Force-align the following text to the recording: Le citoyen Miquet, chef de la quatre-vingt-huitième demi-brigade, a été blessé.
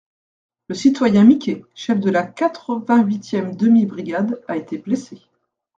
Le 0.69 0.73
citoyen 0.73 1.25
Miquet, 1.25 1.63
chef 1.75 1.99
de 1.99 2.09
la 2.09 2.23
quatre-vingt-huitième 2.23 3.55
demi-brigade, 3.55 4.41
a 4.47 4.57
été 4.57 4.79
blessé. 4.79 5.21